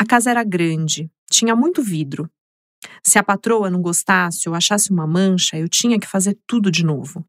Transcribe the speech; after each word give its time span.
A 0.00 0.06
casa 0.06 0.30
era 0.30 0.42
grande, 0.42 1.10
tinha 1.30 1.54
muito 1.54 1.82
vidro. 1.82 2.26
Se 3.04 3.18
a 3.18 3.22
patroa 3.22 3.68
não 3.68 3.82
gostasse 3.82 4.48
ou 4.48 4.54
achasse 4.54 4.90
uma 4.90 5.06
mancha, 5.06 5.58
eu 5.58 5.68
tinha 5.68 6.00
que 6.00 6.06
fazer 6.06 6.38
tudo 6.46 6.70
de 6.70 6.82
novo. 6.82 7.22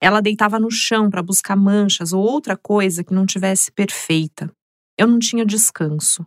Ela 0.00 0.20
deitava 0.20 0.60
no 0.60 0.70
chão 0.70 1.10
para 1.10 1.24
buscar 1.24 1.56
manchas 1.56 2.12
ou 2.12 2.22
outra 2.22 2.56
coisa 2.56 3.02
que 3.02 3.12
não 3.12 3.26
tivesse 3.26 3.72
perfeita. 3.72 4.48
Eu 4.96 5.08
não 5.08 5.18
tinha 5.18 5.44
descanso. 5.44 6.24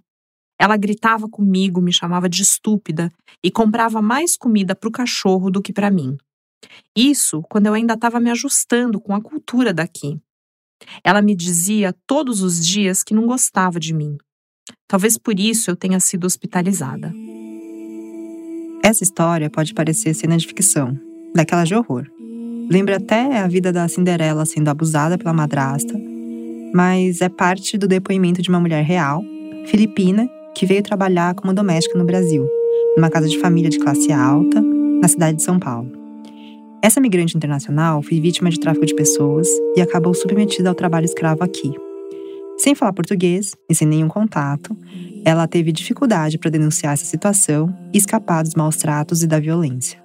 Ela 0.60 0.76
gritava 0.76 1.30
comigo, 1.30 1.80
me 1.80 1.94
chamava 1.94 2.28
de 2.28 2.42
estúpida 2.42 3.10
e 3.42 3.50
comprava 3.50 4.02
mais 4.02 4.36
comida 4.36 4.76
para 4.76 4.90
o 4.90 4.92
cachorro 4.92 5.50
do 5.50 5.62
que 5.62 5.72
para 5.72 5.90
mim. 5.90 6.18
Isso 6.94 7.42
quando 7.50 7.68
eu 7.68 7.74
ainda 7.74 7.94
estava 7.94 8.20
me 8.20 8.30
ajustando 8.30 9.00
com 9.00 9.16
a 9.16 9.22
cultura 9.22 9.74
daqui. 9.74 10.20
Ela 11.02 11.22
me 11.22 11.34
dizia 11.34 11.96
todos 12.06 12.42
os 12.42 12.68
dias 12.68 13.04
que 13.04 13.14
não 13.14 13.26
gostava 13.26 13.80
de 13.80 13.94
mim. 13.94 14.18
Talvez 14.88 15.18
por 15.18 15.38
isso 15.38 15.70
eu 15.70 15.76
tenha 15.76 16.00
sido 16.00 16.26
hospitalizada. 16.26 17.14
Essa 18.82 19.04
história 19.04 19.50
pode 19.50 19.74
parecer 19.74 20.14
cena 20.14 20.38
de 20.38 20.48
ficção, 20.48 20.98
daquela 21.36 21.66
de 21.66 21.76
horror. 21.76 22.06
Lembra 22.70 22.96
até 22.96 23.40
a 23.40 23.48
vida 23.48 23.74
da 23.74 23.88
Cinderela 23.88 24.46
sendo 24.46 24.70
abusada 24.70 25.18
pela 25.18 25.34
madrasta, 25.34 25.94
mas 26.74 27.20
é 27.20 27.28
parte 27.28 27.78
do 27.78 27.88
depoimento 27.88 28.42
de 28.42 28.50
uma 28.50 28.62
mulher 28.62 28.84
real, 28.84 29.22
filipina, 29.66 30.30
que 30.56 30.66
veio 30.66 30.82
trabalhar 30.82 31.36
como 31.36 31.54
doméstica 31.54 31.98
no 31.98 32.06
Brasil, 32.06 32.48
numa 32.96 33.10
casa 33.10 33.28
de 33.28 33.38
família 33.40 33.70
de 33.70 33.80
classe 33.80 34.12
alta, 34.14 34.62
na 34.62 35.08
cidade 35.08 35.38
de 35.38 35.44
São 35.44 35.60
Paulo. 35.60 35.92
Essa 36.82 37.02
migrante 37.02 37.36
internacional 37.36 38.02
foi 38.02 38.22
vítima 38.22 38.50
de 38.50 38.60
tráfico 38.60 38.86
de 38.86 38.96
pessoas 38.96 39.48
e 39.76 39.82
acabou 39.82 40.14
submetida 40.14 40.70
ao 40.70 40.76
trabalho 40.76 41.06
escravo 41.06 41.44
aqui. 41.44 41.74
Sem 42.58 42.74
falar 42.74 42.92
português 42.94 43.56
e 43.70 43.76
sem 43.76 43.88
nenhum 43.88 44.08
contato, 44.08 44.76
ela 45.24 45.48
teve 45.48 45.72
dificuldade 45.72 46.40
para 46.40 46.50
denunciar 46.50 46.94
essa 46.94 47.06
situação 47.06 47.76
e 47.94 47.98
escapar 47.98 48.44
dos 48.44 48.56
maus 48.56 48.78
tratos 48.78 49.22
e 49.22 49.28
da 49.28 49.40
violência. 49.40 50.04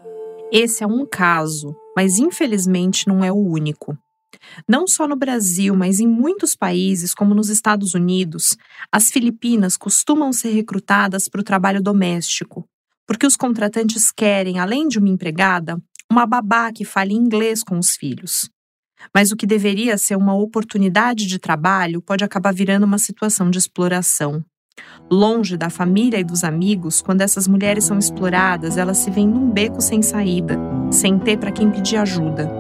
Esse 0.52 0.84
é 0.84 0.86
um 0.86 1.06
caso, 1.06 1.74
mas 1.96 2.18
infelizmente 2.18 3.08
não 3.08 3.24
é 3.24 3.32
o 3.32 3.36
único. 3.36 3.96
Não 4.68 4.86
só 4.86 5.08
no 5.08 5.16
Brasil, 5.16 5.74
mas 5.74 5.98
em 5.98 6.06
muitos 6.06 6.54
países, 6.54 7.14
como 7.14 7.34
nos 7.34 7.48
Estados 7.48 7.94
Unidos, 7.94 8.56
as 8.90 9.10
Filipinas 9.10 9.76
costumam 9.78 10.30
ser 10.32 10.50
recrutadas 10.50 11.28
para 11.28 11.40
o 11.40 11.44
trabalho 11.44 11.82
doméstico, 11.82 12.66
porque 13.06 13.26
os 13.26 13.36
contratantes 13.36 14.12
querem, 14.12 14.58
além 14.58 14.88
de 14.88 14.98
uma 14.98 15.08
empregada, 15.08 15.80
uma 16.10 16.26
babá 16.26 16.70
que 16.70 16.84
fale 16.84 17.14
inglês 17.14 17.62
com 17.62 17.78
os 17.78 17.96
filhos. 17.96 18.50
Mas 19.14 19.30
o 19.30 19.36
que 19.36 19.46
deveria 19.46 19.98
ser 19.98 20.16
uma 20.16 20.34
oportunidade 20.34 21.26
de 21.26 21.38
trabalho 21.38 22.02
pode 22.02 22.24
acabar 22.24 22.52
virando 22.52 22.84
uma 22.84 22.98
situação 22.98 23.50
de 23.50 23.58
exploração. 23.58 24.44
Longe 25.10 25.56
da 25.56 25.68
família 25.68 26.18
e 26.18 26.24
dos 26.24 26.44
amigos, 26.44 27.02
quando 27.02 27.20
essas 27.20 27.46
mulheres 27.46 27.84
são 27.84 27.98
exploradas, 27.98 28.76
elas 28.76 28.98
se 28.98 29.10
veem 29.10 29.28
num 29.28 29.50
beco 29.50 29.80
sem 29.80 30.00
saída, 30.00 30.58
sem 30.90 31.18
ter 31.18 31.36
para 31.36 31.52
quem 31.52 31.70
pedir 31.70 31.96
ajuda. 31.96 32.50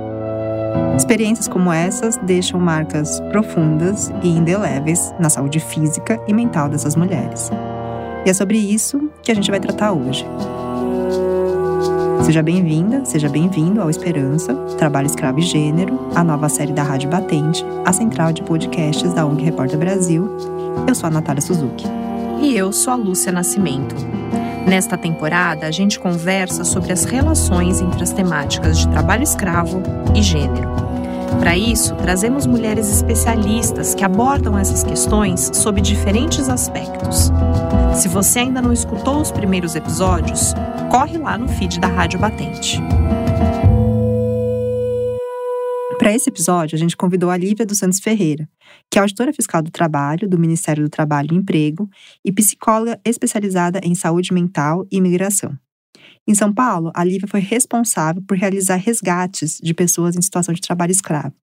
Experiências 0.96 1.48
como 1.48 1.72
essas 1.72 2.16
deixam 2.18 2.60
marcas 2.60 3.20
profundas 3.30 4.10
e 4.22 4.28
indeléveis 4.28 5.12
na 5.18 5.30
saúde 5.30 5.60
física 5.60 6.22
e 6.28 6.34
mental 6.34 6.68
dessas 6.68 6.96
mulheres. 6.96 7.50
E 8.24 8.30
é 8.30 8.34
sobre 8.34 8.58
isso 8.58 9.10
que 9.22 9.32
a 9.32 9.34
gente 9.34 9.50
vai 9.50 9.58
tratar 9.58 9.92
hoje. 9.92 10.24
Seja 12.22 12.40
bem-vinda, 12.40 13.04
seja 13.04 13.28
bem-vindo 13.28 13.82
ao 13.82 13.90
Esperança, 13.90 14.54
Trabalho 14.78 15.06
Escravo 15.06 15.40
e 15.40 15.42
Gênero, 15.42 16.08
a 16.14 16.22
nova 16.22 16.48
série 16.48 16.72
da 16.72 16.82
Rádio 16.82 17.10
Batente, 17.10 17.64
a 17.84 17.92
central 17.92 18.32
de 18.32 18.42
podcasts 18.44 19.12
da 19.12 19.26
ONG 19.26 19.42
Repórter 19.42 19.76
Brasil. 19.76 20.30
Eu 20.86 20.94
sou 20.94 21.08
a 21.08 21.10
Natália 21.10 21.42
Suzuki. 21.42 21.84
E 22.40 22.56
eu 22.56 22.72
sou 22.72 22.92
a 22.92 22.96
Lúcia 22.96 23.32
Nascimento. 23.32 23.96
Nesta 24.66 24.96
temporada, 24.96 25.66
a 25.66 25.70
gente 25.72 25.98
conversa 25.98 26.62
sobre 26.62 26.92
as 26.92 27.04
relações 27.04 27.80
entre 27.80 28.02
as 28.04 28.12
temáticas 28.12 28.78
de 28.78 28.88
trabalho 28.88 29.24
escravo 29.24 29.82
e 30.14 30.22
gênero. 30.22 30.70
Para 31.40 31.56
isso, 31.56 31.96
trazemos 31.96 32.46
mulheres 32.46 32.88
especialistas 32.88 33.96
que 33.96 34.04
abordam 34.04 34.56
essas 34.56 34.84
questões 34.84 35.50
sob 35.54 35.80
diferentes 35.80 36.48
aspectos. 36.48 37.32
Se 37.94 38.08
você 38.08 38.40
ainda 38.40 38.62
não 38.62 38.72
escutou 38.72 39.20
os 39.20 39.30
primeiros 39.30 39.74
episódios, 39.74 40.54
corre 40.90 41.18
lá 41.18 41.36
no 41.36 41.46
feed 41.46 41.78
da 41.78 41.88
Rádio 41.88 42.18
Batente. 42.18 42.80
Para 45.98 46.14
esse 46.14 46.30
episódio, 46.30 46.74
a 46.74 46.78
gente 46.78 46.96
convidou 46.96 47.30
a 47.30 47.36
Lívia 47.36 47.66
dos 47.66 47.78
Santos 47.78 48.00
Ferreira, 48.00 48.48
que 48.90 48.98
é 48.98 49.02
auditora 49.02 49.32
fiscal 49.32 49.62
do 49.62 49.70
trabalho 49.70 50.28
do 50.28 50.38
Ministério 50.38 50.82
do 50.82 50.88
Trabalho 50.90 51.32
e 51.32 51.36
Emprego 51.36 51.88
e 52.24 52.32
psicóloga 52.32 52.98
especializada 53.04 53.78
em 53.84 53.94
saúde 53.94 54.32
mental 54.32 54.86
e 54.90 54.96
imigração. 54.96 55.56
Em 56.26 56.34
São 56.34 56.52
Paulo, 56.52 56.90
a 56.94 57.04
Lívia 57.04 57.28
foi 57.28 57.40
responsável 57.40 58.22
por 58.26 58.36
realizar 58.36 58.76
resgates 58.76 59.58
de 59.62 59.74
pessoas 59.74 60.16
em 60.16 60.22
situação 60.22 60.54
de 60.54 60.60
trabalho 60.60 60.92
escravo, 60.92 61.34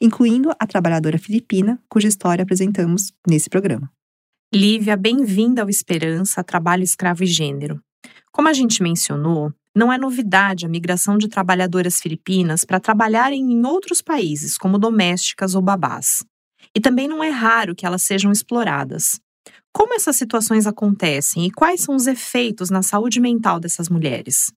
incluindo 0.00 0.50
a 0.58 0.66
trabalhadora 0.66 1.18
filipina, 1.18 1.78
cuja 1.88 2.08
história 2.08 2.42
apresentamos 2.42 3.12
nesse 3.28 3.50
programa. 3.50 3.90
Lívia, 4.54 4.96
bem-vinda 4.96 5.60
ao 5.60 5.68
Esperança, 5.68 6.42
Trabalho 6.42 6.82
Escravo 6.82 7.22
e 7.22 7.26
Gênero. 7.26 7.82
Como 8.32 8.48
a 8.48 8.54
gente 8.54 8.82
mencionou, 8.82 9.52
não 9.76 9.92
é 9.92 9.98
novidade 9.98 10.64
a 10.64 10.68
migração 10.70 11.18
de 11.18 11.28
trabalhadoras 11.28 12.00
filipinas 12.00 12.64
para 12.64 12.80
trabalharem 12.80 13.42
em 13.42 13.66
outros 13.66 14.00
países, 14.00 14.56
como 14.56 14.78
domésticas 14.78 15.54
ou 15.54 15.60
babás. 15.60 16.24
E 16.74 16.80
também 16.80 17.06
não 17.06 17.22
é 17.22 17.28
raro 17.28 17.74
que 17.74 17.84
elas 17.84 18.02
sejam 18.02 18.32
exploradas. 18.32 19.20
Como 19.70 19.92
essas 19.92 20.16
situações 20.16 20.66
acontecem 20.66 21.44
e 21.44 21.50
quais 21.50 21.82
são 21.82 21.94
os 21.94 22.06
efeitos 22.06 22.70
na 22.70 22.82
saúde 22.82 23.20
mental 23.20 23.60
dessas 23.60 23.90
mulheres? 23.90 24.50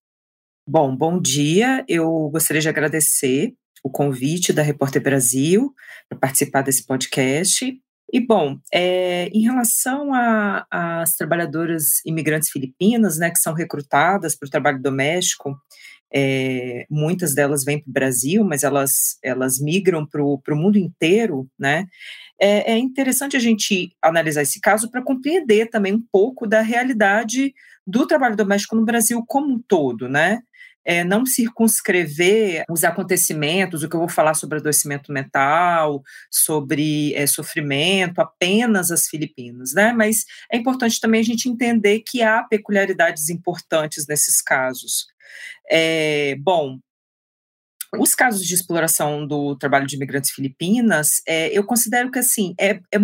Bom, 0.66 0.96
bom 0.96 1.20
dia. 1.20 1.84
Eu 1.86 2.30
gostaria 2.32 2.62
de 2.62 2.70
agradecer 2.70 3.54
o 3.84 3.90
convite 3.90 4.54
da 4.54 4.62
Repórter 4.62 5.04
Brasil 5.04 5.74
para 6.08 6.18
participar 6.18 6.62
desse 6.62 6.86
podcast 6.86 7.78
e, 8.12 8.20
bom, 8.20 8.58
é, 8.74 9.28
em 9.30 9.42
relação 9.42 10.12
às 10.70 11.16
trabalhadoras 11.16 12.06
imigrantes 12.06 12.50
filipinas, 12.50 13.18
né, 13.18 13.30
que 13.30 13.40
são 13.40 13.54
recrutadas 13.54 14.36
para 14.36 14.48
o 14.48 14.50
trabalho 14.50 14.82
doméstico, 14.82 15.58
é, 16.14 16.86
muitas 16.90 17.34
delas 17.34 17.64
vêm 17.64 17.80
para 17.80 17.90
o 17.90 17.94
Brasil, 17.94 18.44
mas 18.44 18.64
elas, 18.64 19.18
elas 19.24 19.60
migram 19.60 20.06
para 20.06 20.22
o 20.22 20.42
mundo 20.56 20.78
inteiro, 20.78 21.48
né? 21.58 21.88
É, 22.40 22.74
é 22.74 22.78
interessante 22.78 23.38
a 23.38 23.40
gente 23.40 23.96
analisar 24.02 24.42
esse 24.42 24.60
caso 24.60 24.92
para 24.92 25.02
compreender 25.02 25.70
também 25.70 25.94
um 25.94 26.04
pouco 26.12 26.46
da 26.46 26.60
realidade 26.62 27.54
do 27.88 28.06
trabalho 28.06 28.36
doméstico 28.36 28.76
no 28.76 28.84
Brasil 28.84 29.24
como 29.26 29.54
um 29.54 29.62
todo, 29.66 30.10
né? 30.10 30.42
É, 30.86 31.04
não 31.04 31.26
circunscrever 31.26 32.64
os 32.70 32.84
acontecimentos, 32.84 33.84
o 33.84 33.90
que 33.90 33.96
eu 33.96 34.00
vou 34.00 34.10
falar 34.10 34.34
sobre 34.34 34.58
adoecimento 34.58 35.12
mental, 35.12 36.02
sobre 36.30 37.14
é, 37.16 37.28
sofrimento, 37.28 38.20
apenas 38.20 38.92
as 38.92 39.08
Filipinas, 39.08 39.74
né? 39.74 39.94
Mas 39.94 40.26
é 40.52 40.58
importante 40.58 41.00
também 41.00 41.22
a 41.22 41.26
gente 41.26 41.50
entender 41.50 42.02
que 42.06 42.22
há 42.22 42.44
peculiaridades 42.44 43.30
importantes 43.30 44.08
nesses 44.08 44.42
casos. 44.42 45.08
É, 45.70 46.36
bom, 46.40 46.80
os 47.98 48.16
casos 48.16 48.46
de 48.46 48.54
exploração 48.54 49.28
do 49.28 49.56
trabalho 49.56 49.86
de 49.86 49.96
imigrantes 49.96 50.32
filipinas, 50.32 51.22
é, 51.28 51.50
eu 51.50 51.64
considero 51.64 52.10
que 52.10 52.20
assim 52.20 52.54
é, 52.60 52.80
é, 52.92 53.00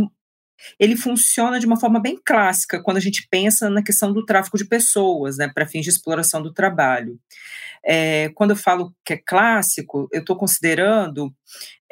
ele 0.80 0.96
funciona 0.96 1.60
de 1.60 1.66
uma 1.66 1.80
forma 1.80 2.00
bem 2.00 2.20
clássica 2.24 2.82
quando 2.82 2.98
a 2.98 3.02
gente 3.02 3.28
pensa 3.30 3.70
na 3.70 3.84
questão 3.84 4.12
do 4.12 4.26
tráfico 4.26 4.58
de 4.58 4.66
pessoas, 4.66 5.38
né, 5.38 5.48
para 5.48 5.66
fins 5.66 5.84
de 5.84 5.90
exploração 5.90 6.42
do 6.42 6.54
trabalho. 6.54 7.20
É, 7.86 8.30
quando 8.30 8.52
eu 8.52 8.56
falo 8.56 8.94
que 9.06 9.14
é 9.14 9.18
clássico, 9.18 10.10
eu 10.12 10.22
estou 10.22 10.36
considerando 10.36 11.34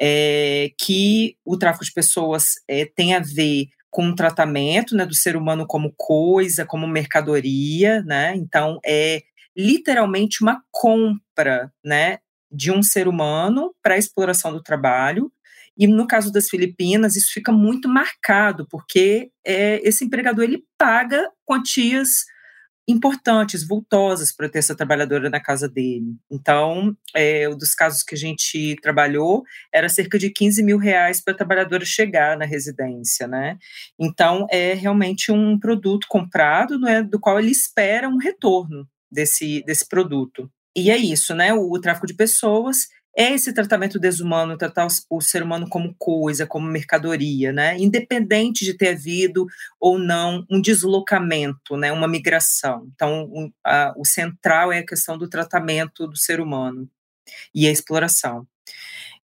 é, 0.00 0.70
que 0.78 1.36
o 1.44 1.56
tráfico 1.56 1.84
de 1.84 1.92
pessoas 1.92 2.44
é, 2.68 2.84
tem 2.84 3.14
a 3.14 3.20
ver 3.20 3.68
com 3.90 4.08
o 4.08 4.14
tratamento 4.14 4.94
né, 4.94 5.06
do 5.06 5.14
ser 5.14 5.36
humano 5.36 5.66
como 5.66 5.94
coisa, 5.96 6.66
como 6.66 6.86
mercadoria, 6.86 8.02
né? 8.02 8.34
Então 8.36 8.78
é 8.84 9.22
literalmente 9.56 10.42
uma 10.42 10.62
compra, 10.70 11.72
né, 11.82 12.18
de 12.52 12.70
um 12.70 12.82
ser 12.82 13.08
humano 13.08 13.74
para 13.82 13.96
exploração 13.96 14.52
do 14.52 14.62
trabalho. 14.62 15.32
E 15.76 15.86
no 15.86 16.06
caso 16.06 16.32
das 16.32 16.48
Filipinas, 16.48 17.16
isso 17.16 17.32
fica 17.32 17.52
muito 17.52 17.88
marcado, 17.88 18.66
porque 18.70 19.30
é, 19.44 19.80
esse 19.86 20.04
empregador 20.04 20.44
ele 20.44 20.64
paga 20.78 21.30
quantias 21.44 22.24
importantes, 22.88 23.66
vultosas 23.66 24.32
para 24.32 24.48
ter 24.48 24.60
essa 24.60 24.74
trabalhadora 24.74 25.28
na 25.28 25.40
casa 25.40 25.68
dele. 25.68 26.14
Então, 26.30 26.96
é, 27.14 27.48
um 27.48 27.56
dos 27.56 27.74
casos 27.74 28.02
que 28.02 28.14
a 28.14 28.18
gente 28.18 28.76
trabalhou 28.80 29.42
era 29.72 29.88
cerca 29.88 30.18
de 30.18 30.30
15 30.30 30.62
mil 30.62 30.78
reais 30.78 31.20
para 31.20 31.34
a 31.34 31.36
trabalhadora 31.36 31.84
chegar 31.84 32.38
na 32.38 32.44
residência, 32.44 33.26
né? 33.26 33.58
Então, 33.98 34.46
é 34.50 34.72
realmente 34.72 35.32
um 35.32 35.58
produto 35.58 36.06
comprado, 36.08 36.86
é, 36.86 37.02
do 37.02 37.18
qual 37.18 37.40
ele 37.40 37.50
espera 37.50 38.08
um 38.08 38.18
retorno 38.18 38.88
desse, 39.10 39.62
desse 39.64 39.88
produto. 39.88 40.48
E 40.76 40.90
é 40.90 40.96
isso, 40.96 41.34
né? 41.34 41.52
O, 41.52 41.72
o 41.72 41.80
tráfico 41.80 42.06
de 42.06 42.14
pessoas 42.14 42.86
é 43.16 43.32
esse 43.32 43.52
tratamento 43.54 43.98
desumano, 43.98 44.58
tratar 44.58 44.86
o, 45.08 45.20
ser 45.22 45.42
humano 45.42 45.66
como 45.70 45.94
coisa, 45.98 46.46
como 46.46 46.66
mercadoria, 46.68 47.50
né? 47.50 47.76
Independente 47.78 48.62
de 48.62 48.74
ter 48.74 48.90
havido 48.90 49.46
ou 49.80 49.98
não 49.98 50.44
um 50.50 50.60
deslocamento, 50.60 51.78
né? 51.78 51.90
Uma 51.90 52.06
migração. 52.06 52.86
Então, 52.94 53.24
um, 53.32 53.50
a, 53.64 53.94
o 53.96 54.04
central 54.04 54.70
é 54.70 54.80
a 54.80 54.86
questão 54.86 55.16
do 55.16 55.30
tratamento 55.30 56.06
do 56.06 56.16
ser 56.16 56.40
humano 56.40 56.86
e 57.54 57.66
a 57.66 57.72
exploração. 57.72 58.46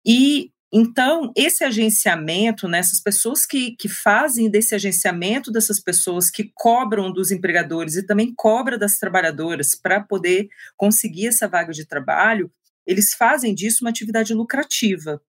E 0.05 0.51
então, 0.71 1.31
esse 1.35 1.63
agenciamento, 1.63 2.67
né, 2.67 2.77
essas 2.77 3.01
pessoas 3.01 3.43
que, 3.43 3.75
que 3.75 3.89
fazem 3.89 4.47
desse 4.51 4.75
agenciamento 4.75 5.51
dessas 5.51 5.79
pessoas 5.79 6.29
que 6.29 6.51
cobram 6.53 7.11
dos 7.11 7.31
empregadores 7.31 7.95
e 7.95 8.05
também 8.05 8.31
cobra 8.35 8.77
das 8.77 8.99
trabalhadoras 8.99 9.73
para 9.73 9.99
poder 9.99 10.47
conseguir 10.77 11.27
essa 11.27 11.47
vaga 11.47 11.73
de 11.73 11.87
trabalho, 11.87 12.51
eles 12.85 13.13
fazem 13.13 13.53
disso 13.53 13.83
uma 13.83 13.89
atividade 13.89 14.33
lucrativa. 14.33 15.21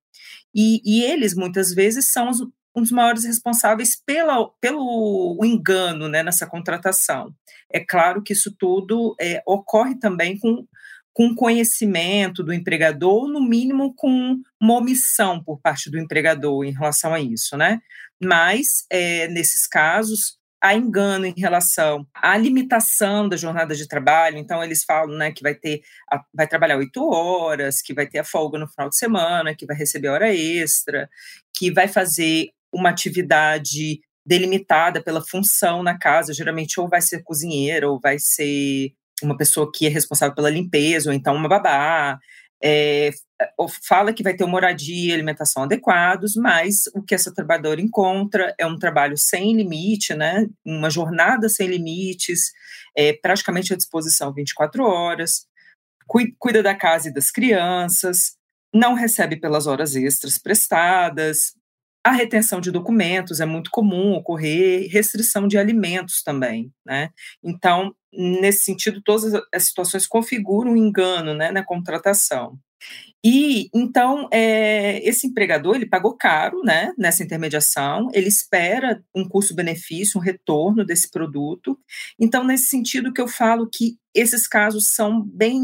E, 0.54 0.80
e 0.84 1.02
eles, 1.02 1.34
muitas 1.34 1.74
vezes, 1.74 2.12
são 2.12 2.30
os, 2.30 2.40
um 2.40 2.82
dos 2.82 2.90
maiores 2.90 3.24
responsáveis 3.24 4.00
pela, 4.04 4.48
pelo 4.60 5.38
engano 5.44 6.08
né, 6.08 6.22
nessa 6.22 6.46
contratação. 6.46 7.34
É 7.72 7.80
claro 7.80 8.22
que 8.22 8.32
isso 8.32 8.54
tudo 8.58 9.14
é, 9.20 9.42
ocorre 9.46 9.98
também 9.98 10.38
com 10.38 10.66
com 11.12 11.34
conhecimento 11.34 12.42
do 12.42 12.52
empregador, 12.52 13.24
ou 13.24 13.28
no 13.28 13.42
mínimo 13.42 13.92
com 13.94 14.40
uma 14.60 14.74
omissão 14.74 15.42
por 15.42 15.60
parte 15.60 15.90
do 15.90 15.98
empregador 15.98 16.64
em 16.64 16.72
relação 16.72 17.12
a 17.12 17.20
isso, 17.20 17.56
né? 17.56 17.80
Mas, 18.22 18.86
é, 18.88 19.28
nesses 19.28 19.66
casos, 19.66 20.38
há 20.60 20.74
engano 20.74 21.26
em 21.26 21.34
relação 21.36 22.06
à 22.14 22.36
limitação 22.36 23.28
da 23.28 23.36
jornada 23.36 23.74
de 23.74 23.88
trabalho. 23.88 24.36
Então, 24.36 24.62
eles 24.62 24.84
falam 24.84 25.16
né, 25.16 25.32
que 25.32 25.42
vai 25.42 25.54
ter, 25.54 25.80
vai 26.34 26.46
trabalhar 26.46 26.76
oito 26.76 27.02
horas, 27.08 27.80
que 27.80 27.94
vai 27.94 28.06
ter 28.06 28.18
a 28.18 28.24
folga 28.24 28.58
no 28.58 28.68
final 28.68 28.88
de 28.88 28.96
semana, 28.96 29.54
que 29.54 29.66
vai 29.66 29.76
receber 29.76 30.08
hora 30.08 30.34
extra, 30.34 31.08
que 31.54 31.72
vai 31.72 31.88
fazer 31.88 32.50
uma 32.72 32.90
atividade 32.90 34.00
delimitada 34.24 35.02
pela 35.02 35.24
função 35.24 35.82
na 35.82 35.98
casa, 35.98 36.34
geralmente 36.34 36.78
ou 36.78 36.88
vai 36.88 37.00
ser 37.00 37.22
cozinheira 37.22 37.88
ou 37.88 37.98
vai 37.98 38.18
ser 38.18 38.92
uma 39.22 39.36
pessoa 39.36 39.70
que 39.72 39.86
é 39.86 39.88
responsável 39.88 40.34
pela 40.34 40.50
limpeza, 40.50 41.10
ou 41.10 41.14
então 41.14 41.34
uma 41.34 41.48
babá, 41.48 42.18
é, 42.62 43.10
fala 43.88 44.12
que 44.12 44.22
vai 44.22 44.34
ter 44.34 44.44
moradia 44.44 45.10
e 45.10 45.14
alimentação 45.14 45.62
adequados, 45.62 46.36
mas 46.36 46.84
o 46.94 47.02
que 47.02 47.14
essa 47.14 47.32
trabalhadora 47.32 47.80
encontra 47.80 48.54
é 48.58 48.66
um 48.66 48.78
trabalho 48.78 49.16
sem 49.16 49.56
limite, 49.56 50.14
né, 50.14 50.46
uma 50.64 50.90
jornada 50.90 51.48
sem 51.48 51.66
limites, 51.66 52.52
é, 52.96 53.12
praticamente 53.14 53.72
à 53.72 53.76
disposição 53.76 54.32
24 54.32 54.84
horas, 54.84 55.46
cuida 56.38 56.62
da 56.62 56.74
casa 56.74 57.08
e 57.08 57.14
das 57.14 57.30
crianças, 57.30 58.36
não 58.74 58.94
recebe 58.94 59.36
pelas 59.36 59.66
horas 59.66 59.94
extras 59.94 60.38
prestadas, 60.38 61.54
a 62.02 62.12
retenção 62.12 62.60
de 62.60 62.70
documentos 62.70 63.40
é 63.40 63.46
muito 63.46 63.70
comum 63.70 64.14
ocorrer, 64.14 64.88
restrição 64.90 65.46
de 65.46 65.58
alimentos 65.58 66.22
também, 66.22 66.72
né? 66.84 67.10
Então, 67.44 67.94
nesse 68.12 68.64
sentido, 68.64 69.02
todas 69.02 69.32
as 69.52 69.64
situações 69.64 70.06
configuram 70.06 70.72
um 70.72 70.76
engano 70.76 71.34
né, 71.34 71.50
na 71.50 71.64
contratação. 71.64 72.58
E 73.22 73.68
então 73.74 74.28
é, 74.32 75.06
esse 75.06 75.26
empregador 75.26 75.76
ele 75.76 75.84
pagou 75.84 76.16
caro, 76.16 76.62
né, 76.62 76.92
nessa 76.96 77.22
intermediação. 77.22 78.08
Ele 78.14 78.28
espera 78.28 79.02
um 79.14 79.28
custo-benefício, 79.28 80.18
um 80.18 80.22
retorno 80.22 80.84
desse 80.84 81.10
produto. 81.10 81.78
Então 82.18 82.42
nesse 82.42 82.66
sentido 82.66 83.12
que 83.12 83.20
eu 83.20 83.28
falo 83.28 83.68
que 83.70 83.98
esses 84.14 84.48
casos 84.48 84.88
são 84.94 85.22
bem 85.22 85.62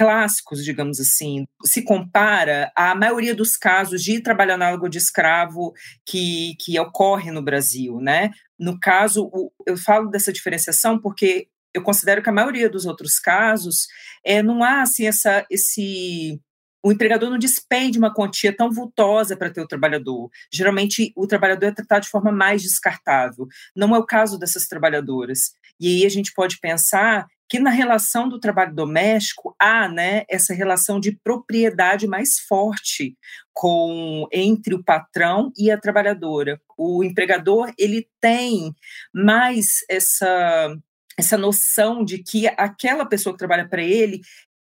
clássicos, 0.00 0.64
digamos 0.64 0.98
assim, 0.98 1.46
se 1.62 1.82
compara 1.82 2.72
à 2.74 2.94
maioria 2.94 3.34
dos 3.34 3.54
casos 3.54 4.02
de 4.02 4.18
trabalho 4.18 4.54
análogo 4.54 4.88
de 4.88 4.96
escravo 4.96 5.74
que, 6.06 6.54
que 6.58 6.80
ocorre 6.80 7.30
no 7.30 7.42
Brasil, 7.42 8.00
né? 8.00 8.30
No 8.58 8.80
caso, 8.80 9.30
eu 9.66 9.76
falo 9.76 10.08
dessa 10.08 10.32
diferenciação 10.32 10.98
porque 10.98 11.48
eu 11.74 11.82
considero 11.82 12.22
que 12.22 12.30
a 12.30 12.32
maioria 12.32 12.70
dos 12.70 12.86
outros 12.86 13.18
casos 13.18 13.88
é, 14.24 14.42
não 14.42 14.64
há 14.64 14.80
assim 14.80 15.06
essa 15.06 15.44
esse 15.50 16.40
o 16.82 16.90
empregador 16.90 17.28
não 17.28 17.38
despende 17.38 17.98
uma 17.98 18.14
quantia 18.14 18.56
tão 18.56 18.72
vultosa 18.72 19.36
para 19.36 19.50
ter 19.50 19.60
o 19.60 19.68
trabalhador. 19.68 20.30
Geralmente, 20.50 21.12
o 21.14 21.26
trabalhador 21.26 21.66
é 21.66 21.72
tratado 21.72 22.04
de 22.04 22.08
forma 22.08 22.32
mais 22.32 22.62
descartável. 22.62 23.46
Não 23.76 23.94
é 23.94 23.98
o 23.98 24.06
caso 24.06 24.38
dessas 24.38 24.66
trabalhadoras. 24.66 25.52
E 25.78 25.88
aí 25.88 26.06
a 26.06 26.08
gente 26.08 26.32
pode 26.32 26.58
pensar 26.58 27.26
que 27.50 27.58
na 27.58 27.70
relação 27.70 28.28
do 28.28 28.38
trabalho 28.38 28.72
doméstico 28.72 29.56
há 29.58 29.88
né, 29.88 30.22
essa 30.28 30.54
relação 30.54 31.00
de 31.00 31.18
propriedade 31.24 32.06
mais 32.06 32.38
forte 32.38 33.18
com 33.52 34.28
entre 34.32 34.72
o 34.72 34.84
patrão 34.84 35.52
e 35.58 35.68
a 35.68 35.76
trabalhadora. 35.76 36.60
O 36.78 37.02
empregador 37.02 37.72
ele 37.76 38.08
tem 38.20 38.72
mais 39.12 39.80
essa 39.90 40.76
essa 41.18 41.36
noção 41.36 42.02
de 42.02 42.22
que 42.22 42.46
aquela 42.46 43.04
pessoa 43.04 43.34
que 43.34 43.38
trabalha 43.38 43.68
para 43.68 43.82
ele 43.82 44.20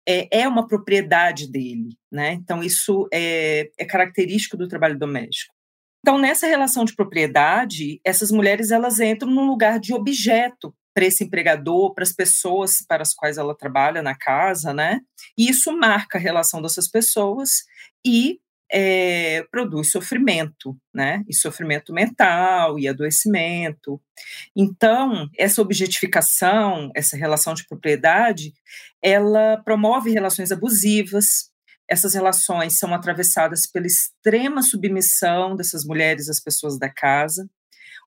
é, 0.08 0.42
é, 0.42 0.48
uma 0.48 0.66
propriedade 0.66 1.50
dele, 1.50 1.88
né? 2.10 2.34
Então 2.34 2.62
isso 2.62 3.08
é, 3.12 3.68
é 3.76 3.84
característico 3.84 4.56
do 4.56 4.68
trabalho 4.68 4.96
doméstico. 4.96 5.52
Então 6.00 6.18
nessa 6.18 6.46
relação 6.46 6.84
de 6.84 6.94
propriedade, 6.94 8.00
essas 8.04 8.30
mulheres 8.30 8.70
elas 8.70 9.00
entram 9.00 9.28
num 9.28 9.46
lugar 9.46 9.80
de 9.80 9.92
objeto 9.92 10.72
para 10.96 11.04
esse 11.04 11.24
empregador, 11.24 11.92
para 11.92 12.04
as 12.04 12.12
pessoas 12.12 12.82
para 12.88 13.02
as 13.02 13.12
quais 13.12 13.36
ela 13.36 13.54
trabalha 13.54 14.02
na 14.02 14.14
casa, 14.14 14.72
né? 14.72 15.02
E 15.36 15.50
isso 15.50 15.70
marca 15.76 16.16
a 16.16 16.20
relação 16.20 16.62
dessas 16.62 16.88
pessoas 16.88 17.64
e 18.02 18.40
é, 18.72 19.42
produz 19.50 19.90
sofrimento, 19.90 20.74
né? 20.94 21.22
E 21.28 21.34
sofrimento 21.34 21.92
mental 21.92 22.78
e 22.78 22.88
adoecimento. 22.88 24.00
Então, 24.56 25.28
essa 25.36 25.60
objetificação, 25.60 26.90
essa 26.96 27.14
relação 27.14 27.52
de 27.52 27.66
propriedade, 27.68 28.54
ela 29.02 29.58
promove 29.66 30.10
relações 30.10 30.50
abusivas. 30.50 31.50
Essas 31.86 32.14
relações 32.14 32.78
são 32.78 32.94
atravessadas 32.94 33.66
pela 33.66 33.86
extrema 33.86 34.62
submissão 34.62 35.54
dessas 35.54 35.84
mulheres 35.84 36.30
às 36.30 36.40
pessoas 36.40 36.78
da 36.78 36.88
casa, 36.88 37.46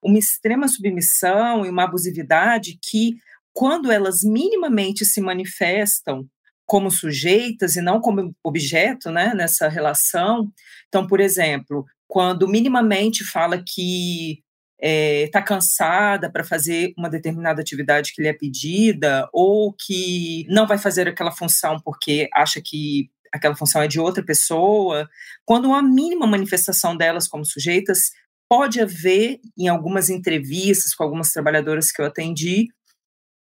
uma 0.02 0.18
extrema 0.18 0.68
submissão 0.68 1.64
e 1.64 1.68
uma 1.68 1.84
abusividade 1.84 2.78
que, 2.82 3.16
quando 3.52 3.90
elas 3.90 4.22
minimamente 4.22 5.04
se 5.04 5.20
manifestam 5.20 6.28
como 6.66 6.90
sujeitas 6.90 7.74
e 7.74 7.80
não 7.80 8.00
como 8.00 8.32
objeto 8.44 9.10
né, 9.10 9.34
nessa 9.34 9.68
relação. 9.68 10.52
Então, 10.88 11.04
por 11.06 11.18
exemplo, 11.18 11.84
quando 12.06 12.46
minimamente 12.46 13.24
fala 13.24 13.60
que 13.60 14.42
está 14.80 15.40
é, 15.40 15.42
cansada 15.42 16.30
para 16.30 16.42
fazer 16.42 16.94
uma 16.96 17.10
determinada 17.10 17.60
atividade 17.60 18.12
que 18.14 18.22
lhe 18.22 18.28
é 18.28 18.32
pedida, 18.32 19.28
ou 19.32 19.74
que 19.74 20.46
não 20.48 20.66
vai 20.66 20.78
fazer 20.78 21.06
aquela 21.06 21.32
função 21.32 21.78
porque 21.84 22.28
acha 22.34 22.60
que 22.64 23.10
aquela 23.32 23.54
função 23.54 23.82
é 23.82 23.88
de 23.88 24.00
outra 24.00 24.24
pessoa, 24.24 25.08
quando 25.44 25.66
uma 25.66 25.82
mínima 25.82 26.26
manifestação 26.26 26.96
delas 26.96 27.28
como 27.28 27.44
sujeitas, 27.44 28.10
pode 28.50 28.80
haver, 28.80 29.38
em 29.56 29.68
algumas 29.68 30.10
entrevistas 30.10 30.92
com 30.92 31.04
algumas 31.04 31.32
trabalhadoras 31.32 31.92
que 31.92 32.02
eu 32.02 32.06
atendi, 32.06 32.66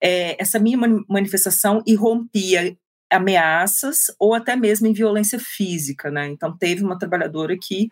é, 0.01 0.41
essa 0.41 0.57
mínima 0.57 0.87
manifestação 1.07 1.83
irrompia 1.85 2.75
ameaças 3.07 4.05
ou 4.19 4.33
até 4.33 4.55
mesmo 4.55 4.87
em 4.87 4.93
violência 4.93 5.39
física, 5.39 6.09
né? 6.09 6.27
Então 6.27 6.57
teve 6.57 6.83
uma 6.83 6.97
trabalhadora 6.97 7.55
que 7.55 7.87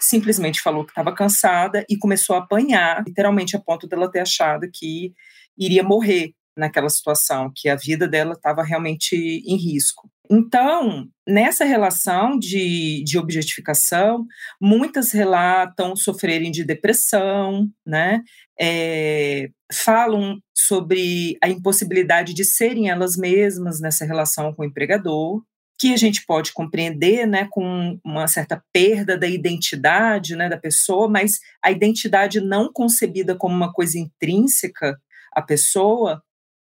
simplesmente 0.00 0.60
falou 0.60 0.84
que 0.84 0.90
estava 0.90 1.14
cansada 1.14 1.84
e 1.88 1.96
começou 1.96 2.34
a 2.34 2.40
apanhar, 2.40 3.04
literalmente 3.06 3.56
a 3.56 3.60
ponto 3.60 3.86
dela 3.86 4.10
ter 4.10 4.20
achado 4.20 4.68
que 4.72 5.14
iria 5.56 5.84
morrer 5.84 6.34
naquela 6.56 6.88
situação, 6.88 7.52
que 7.54 7.68
a 7.68 7.76
vida 7.76 8.08
dela 8.08 8.32
estava 8.32 8.62
realmente 8.64 9.14
em 9.14 9.56
risco. 9.56 10.10
Então, 10.30 11.08
nessa 11.26 11.64
relação 11.64 12.38
de, 12.38 13.02
de 13.04 13.18
objetificação, 13.18 14.24
muitas 14.60 15.12
relatam 15.12 15.96
sofrerem 15.96 16.50
de 16.50 16.64
depressão, 16.64 17.68
né? 17.84 18.22
É, 18.58 19.48
falam 19.72 20.38
sobre 20.54 21.36
a 21.42 21.48
impossibilidade 21.48 22.32
de 22.32 22.44
serem 22.44 22.88
elas 22.88 23.16
mesmas 23.16 23.80
nessa 23.80 24.04
relação 24.04 24.54
com 24.54 24.62
o 24.62 24.64
empregador, 24.66 25.42
que 25.78 25.92
a 25.92 25.96
gente 25.96 26.24
pode 26.24 26.52
compreender, 26.52 27.26
né, 27.26 27.46
com 27.50 27.98
uma 28.02 28.26
certa 28.26 28.62
perda 28.72 29.18
da 29.18 29.26
identidade, 29.26 30.34
né, 30.34 30.48
da 30.48 30.56
pessoa, 30.56 31.08
mas 31.08 31.38
a 31.62 31.70
identidade 31.70 32.40
não 32.40 32.72
concebida 32.72 33.36
como 33.36 33.54
uma 33.54 33.72
coisa 33.72 33.98
intrínseca 33.98 34.96
à 35.34 35.42
pessoa, 35.42 36.22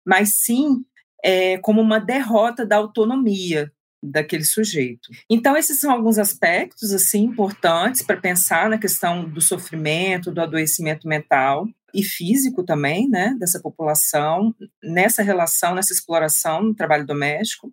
mas 0.06 0.36
sim 0.36 0.84
é, 1.22 1.58
como 1.58 1.80
uma 1.80 1.98
derrota 1.98 2.66
da 2.66 2.76
autonomia 2.76 3.70
daquele 4.02 4.44
sujeito. 4.44 5.08
Então 5.30 5.56
esses 5.56 5.78
são 5.78 5.92
alguns 5.92 6.18
aspectos 6.18 6.92
assim 6.92 7.22
importantes 7.22 8.02
para 8.02 8.16
pensar 8.16 8.68
na 8.68 8.76
questão 8.76 9.28
do 9.28 9.40
sofrimento, 9.40 10.32
do 10.32 10.40
adoecimento 10.40 11.06
mental 11.06 11.68
e 11.94 12.02
físico 12.02 12.64
também, 12.64 13.08
né, 13.08 13.36
dessa 13.38 13.60
população 13.60 14.54
nessa 14.82 15.22
relação, 15.22 15.74
nessa 15.74 15.92
exploração 15.92 16.62
no 16.62 16.74
trabalho 16.74 17.06
doméstico. 17.06 17.72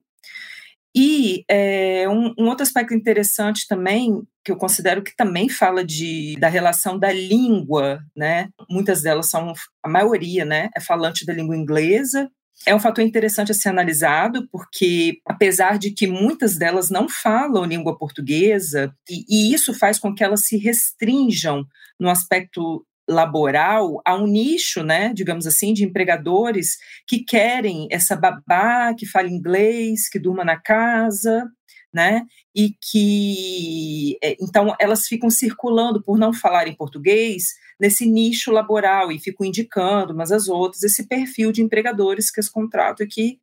E 0.96 1.44
é, 1.48 2.10
um, 2.10 2.34
um, 2.38 2.48
outro 2.48 2.63
aspecto 2.63 2.94
interessante 2.94 3.68
também, 3.68 4.24
que 4.44 4.51
eu 4.51 4.58
considero 4.58 5.03
que 5.03 5.15
também 5.15 5.48
fala 5.48 5.84
de, 5.84 6.36
da 6.39 6.48
relação 6.48 6.98
da 6.98 7.12
língua, 7.12 8.00
né? 8.15 8.50
Muitas 8.68 9.03
delas 9.03 9.29
são, 9.29 9.53
a 9.84 9.88
maioria, 9.89 10.44
né, 10.44 10.70
é 10.75 10.82
falante 10.82 11.25
da 11.25 11.34
língua 11.34 11.56
inglesa. 11.56 12.29
É 12.66 12.75
um 12.75 12.80
fator 12.80 13.04
interessante 13.04 13.51
a 13.51 13.56
ser 13.56 13.70
analisado, 13.70 14.48
porque 14.51 15.20
apesar 15.25 15.78
de 15.78 15.92
que 15.92 16.06
muitas 16.06 16.58
delas 16.58 16.89
não 16.89 17.08
falam 17.08 17.63
língua 17.63 17.98
portuguesa, 17.98 18.94
e, 19.10 19.25
e 19.28 19.54
isso 19.54 19.74
faz 19.74 19.98
com 19.98 20.13
que 20.13 20.24
elas 20.24 20.46
se 20.46 20.58
restringam 20.58 21.66
no 22.00 22.10
aspecto 22.10 22.86
laboral 23.10 24.01
a 24.06 24.16
um 24.16 24.28
nicho, 24.28 24.84
né, 24.84 25.12
digamos 25.13 25.48
assim, 25.48 25.74
de 25.74 25.84
empregadores 25.84 26.78
que 27.08 27.24
querem 27.24 27.88
essa 27.89 28.16
babá 28.16 28.94
que 28.94 29.08
fale 29.08 29.34
inglês, 29.34 30.08
que 30.08 30.20
durma 30.20 30.46
na 30.46 30.60
casa, 30.60 31.50
né, 31.92 32.24
e 32.56 32.75
que 32.80 34.16
é, 34.24 34.38
então 34.39 34.75
elas 34.80 35.08
ficam 35.08 35.30
circulando 35.30 36.04
por 36.04 36.20
não 36.20 36.32
falar 36.32 36.68
em 36.68 36.75
português 36.75 37.56
nesse 37.79 38.05
nicho 38.05 38.51
laboral 38.51 39.12
e 39.12 39.19
ficam 39.19 39.45
indicando 39.45 40.13
umas 40.13 40.31
às 40.31 40.48
outras 40.48 40.83
esse 40.83 41.07
perfil 41.07 41.51
de 41.51 41.62
empregadores 41.62 42.29
que 42.29 42.39
as 42.39 42.50
contratam 42.50 43.05
e 43.05 43.09
que 43.09 43.39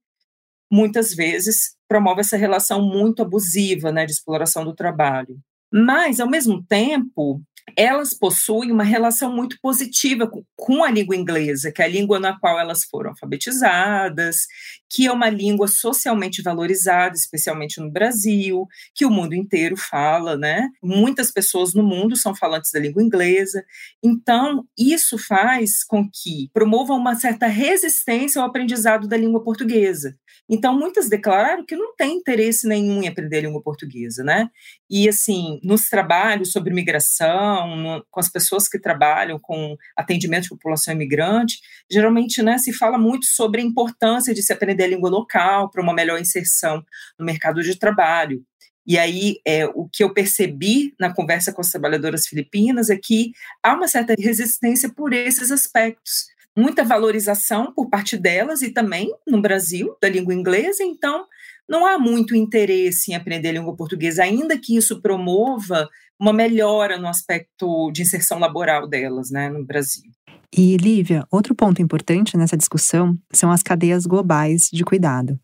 muitas 0.70 1.14
vezes 1.14 1.76
promove 1.88 2.20
essa 2.20 2.36
relação 2.36 2.82
muito 2.82 3.22
abusiva, 3.22 3.92
né, 3.92 4.04
de 4.04 4.12
exploração 4.12 4.64
do 4.64 4.74
trabalho. 4.74 5.38
Mas, 5.72 6.20
ao 6.20 6.28
mesmo 6.28 6.62
tempo, 6.64 7.40
elas 7.76 8.14
possuem 8.14 8.72
uma 8.72 8.82
relação 8.82 9.30
muito 9.30 9.58
positiva 9.60 10.30
com 10.56 10.82
a 10.82 10.90
língua 10.90 11.14
inglesa, 11.14 11.70
que 11.70 11.82
é 11.82 11.84
a 11.84 11.88
língua 11.88 12.18
na 12.18 12.38
qual 12.38 12.58
elas 12.58 12.84
foram 12.84 13.10
alfabetizadas, 13.10 14.46
que 14.88 15.06
é 15.06 15.12
uma 15.12 15.28
língua 15.28 15.68
socialmente 15.68 16.40
valorizada, 16.40 17.14
especialmente 17.14 17.80
no 17.80 17.90
Brasil, 17.90 18.66
que 18.94 19.04
o 19.04 19.10
mundo 19.10 19.34
inteiro 19.34 19.76
fala, 19.76 20.36
né? 20.38 20.68
Muitas 20.82 21.30
pessoas 21.30 21.74
no 21.74 21.82
mundo 21.82 22.16
são 22.16 22.34
falantes 22.34 22.70
da 22.72 22.80
língua 22.80 23.02
inglesa. 23.02 23.64
Então, 24.02 24.64
isso 24.78 25.18
faz 25.18 25.84
com 25.84 26.08
que 26.08 26.48
promova 26.54 26.94
uma 26.94 27.14
certa 27.14 27.46
resistência 27.46 28.40
ao 28.40 28.48
aprendizado 28.48 29.06
da 29.06 29.16
língua 29.16 29.42
portuguesa. 29.42 30.16
Então, 30.48 30.78
muitas 30.78 31.08
declararam 31.08 31.66
que 31.66 31.74
não 31.74 31.94
têm 31.96 32.16
interesse 32.16 32.68
nenhum 32.68 33.02
em 33.02 33.08
aprender 33.08 33.38
a 33.38 33.42
língua 33.42 33.62
portuguesa, 33.62 34.22
né? 34.22 34.48
E, 34.88 35.08
assim, 35.08 35.60
nos 35.62 35.88
trabalhos 35.88 36.52
sobre 36.52 36.72
migração, 36.72 37.76
no, 37.76 38.06
com 38.10 38.20
as 38.20 38.28
pessoas 38.28 38.68
que 38.68 38.78
trabalham 38.78 39.38
com 39.38 39.76
atendimento 39.96 40.44
de 40.44 40.50
população 40.50 40.94
imigrante, 40.94 41.58
geralmente, 41.90 42.42
né, 42.42 42.56
se 42.58 42.72
fala 42.72 42.96
muito 42.96 43.26
sobre 43.26 43.60
a 43.60 43.64
importância 43.64 44.32
de 44.32 44.42
se 44.42 44.52
aprender 44.52 44.84
a 44.84 44.88
língua 44.88 45.10
local 45.10 45.70
para 45.70 45.82
uma 45.82 45.94
melhor 45.94 46.20
inserção 46.20 46.84
no 47.18 47.24
mercado 47.24 47.62
de 47.62 47.76
trabalho. 47.76 48.42
E 48.86 48.96
aí, 48.96 49.40
é, 49.44 49.66
o 49.66 49.88
que 49.92 50.04
eu 50.04 50.14
percebi 50.14 50.94
na 51.00 51.12
conversa 51.12 51.52
com 51.52 51.60
as 51.60 51.70
trabalhadoras 51.70 52.26
filipinas 52.26 52.88
é 52.88 52.96
que 52.96 53.32
há 53.60 53.74
uma 53.74 53.88
certa 53.88 54.14
resistência 54.16 54.88
por 54.88 55.12
esses 55.12 55.50
aspectos 55.50 56.26
muita 56.56 56.82
valorização 56.82 57.70
por 57.72 57.90
parte 57.90 58.16
delas 58.16 58.62
e 58.62 58.70
também 58.70 59.12
no 59.26 59.42
Brasil 59.42 59.94
da 60.00 60.08
língua 60.08 60.32
inglesa, 60.32 60.82
então 60.82 61.26
não 61.68 61.86
há 61.86 61.98
muito 61.98 62.34
interesse 62.34 63.12
em 63.12 63.14
aprender 63.14 63.48
a 63.48 63.52
língua 63.52 63.76
portuguesa, 63.76 64.22
ainda 64.22 64.58
que 64.58 64.76
isso 64.76 65.00
promova 65.00 65.88
uma 66.18 66.32
melhora 66.32 66.98
no 66.98 67.08
aspecto 67.08 67.90
de 67.92 68.02
inserção 68.02 68.38
laboral 68.38 68.88
delas, 68.88 69.30
né, 69.30 69.48
no 69.48 69.64
Brasil. 69.64 70.10
E 70.56 70.76
Lívia, 70.76 71.26
outro 71.30 71.54
ponto 71.54 71.82
importante 71.82 72.36
nessa 72.36 72.56
discussão 72.56 73.18
são 73.32 73.50
as 73.50 73.62
cadeias 73.62 74.06
globais 74.06 74.70
de 74.72 74.84
cuidado. 74.84 75.38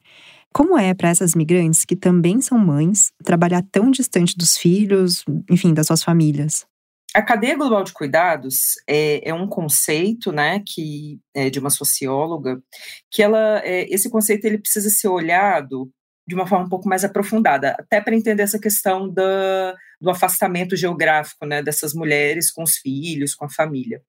Como 0.53 0.79
é 0.79 0.95
para 0.95 1.09
essas 1.09 1.35
migrantes 1.35 1.85
que 1.85 1.97
também 1.97 2.41
são 2.41 2.59
mães 2.59 3.11
trabalhar 3.25 3.65
tão 3.73 3.91
distante 3.91 4.37
dos 4.37 4.57
filhos, 4.57 5.25
enfim, 5.51 5.73
das 5.75 5.87
suas 5.87 6.03
famílias? 6.03 6.67
A 7.15 7.23
cadeia 7.23 7.57
global 7.57 7.85
de 7.85 7.93
cuidados 7.93 8.75
é, 8.89 9.29
é 9.29 9.35
um 9.35 9.47
conceito, 9.47 10.33
né, 10.33 10.63
que 10.67 11.19
é 11.35 11.51
de 11.51 11.59
uma 11.59 11.69
socióloga, 11.69 12.63
que 13.11 13.23
ela, 13.23 13.61
é, 13.65 13.87
esse 13.93 14.09
conceito 14.09 14.47
ele 14.47 14.59
precisa 14.59 14.89
ser 14.89 15.09
olhado 15.09 15.91
de 16.27 16.35
uma 16.35 16.47
forma 16.47 16.67
um 16.67 16.69
pouco 16.69 16.89
mais 16.89 17.05
aprofundada, 17.05 17.77
até 17.79 18.01
para 18.01 18.15
entender 18.15 18.43
essa 18.43 18.59
questão 18.59 19.09
da, 19.09 19.77
do 20.01 20.11
afastamento 20.11 20.77
geográfico, 20.77 21.45
né, 21.45 21.63
dessas 21.63 21.95
mulheres 21.95 22.51
com 22.51 22.63
os 22.63 22.77
filhos, 22.77 23.35
com 23.35 23.45
a 23.45 23.51
família. 23.51 24.01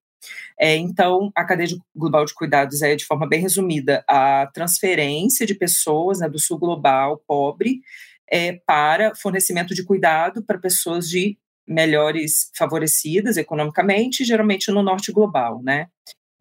É, 0.58 0.76
então, 0.76 1.32
a 1.36 1.44
cadeia 1.44 1.68
de, 1.68 1.78
global 1.96 2.26
de 2.26 2.34
cuidados 2.34 2.82
é, 2.82 2.96
de 2.96 3.06
forma 3.06 3.28
bem 3.28 3.42
resumida, 3.42 4.04
a 4.08 4.48
transferência 4.54 5.46
de 5.46 5.56
pessoas 5.56 6.20
né, 6.20 6.30
do 6.30 6.40
sul 6.40 6.58
global 6.58 7.22
pobre 7.28 7.82
é, 8.30 8.54
para 8.66 9.14
fornecimento 9.16 9.74
de 9.74 9.84
cuidado 9.84 10.44
para 10.44 10.58
pessoas 10.58 11.10
de 11.10 11.38
melhores 11.68 12.52
favorecidas 12.56 13.38
economicamente, 13.38 14.26
geralmente 14.26 14.72
no 14.72 14.84
norte 14.84 15.12
global, 15.12 15.62
né? 15.64 15.88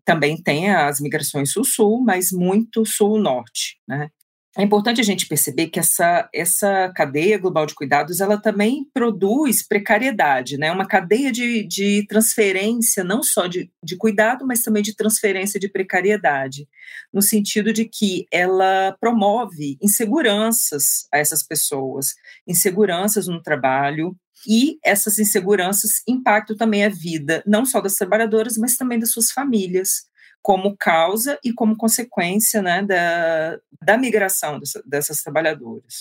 Também 0.04 0.36
tem 0.36 0.70
as 0.70 1.00
migrações 1.00 1.52
sul-sul, 1.52 2.02
mas 2.02 2.32
muito 2.32 2.84
sul-norte, 2.84 3.78
né? 3.86 4.10
É 4.56 4.62
importante 4.62 5.00
a 5.00 5.04
gente 5.04 5.26
perceber 5.26 5.68
que 5.68 5.80
essa, 5.80 6.28
essa 6.32 6.92
cadeia 6.94 7.38
global 7.38 7.64
de 7.64 7.74
cuidados 7.74 8.20
ela 8.20 8.36
também 8.36 8.86
produz 8.92 9.66
precariedade, 9.66 10.58
né? 10.58 10.70
uma 10.70 10.86
cadeia 10.86 11.32
de, 11.32 11.66
de 11.66 12.06
transferência, 12.06 13.02
não 13.02 13.22
só 13.22 13.46
de, 13.46 13.70
de 13.82 13.96
cuidado, 13.96 14.46
mas 14.46 14.60
também 14.60 14.82
de 14.82 14.94
transferência 14.94 15.58
de 15.58 15.70
precariedade, 15.70 16.68
no 17.10 17.22
sentido 17.22 17.72
de 17.72 17.86
que 17.86 18.26
ela 18.30 18.94
promove 19.00 19.78
inseguranças 19.80 21.06
a 21.10 21.16
essas 21.16 21.42
pessoas, 21.42 22.08
inseguranças 22.46 23.26
no 23.26 23.40
trabalho, 23.40 24.14
e 24.46 24.78
essas 24.84 25.18
inseguranças 25.18 26.02
impactam 26.06 26.56
também 26.56 26.84
a 26.84 26.88
vida, 26.88 27.42
não 27.46 27.64
só 27.64 27.80
das 27.80 27.94
trabalhadoras, 27.94 28.58
mas 28.58 28.76
também 28.76 28.98
das 28.98 29.12
suas 29.12 29.30
famílias, 29.30 30.02
como 30.42 30.76
causa 30.76 31.38
e 31.44 31.52
como 31.52 31.76
consequência 31.76 32.60
né, 32.60 32.82
da, 32.82 33.58
da 33.80 33.96
migração 33.96 34.58
dessa, 34.58 34.82
dessas 34.84 35.22
trabalhadoras. 35.22 36.00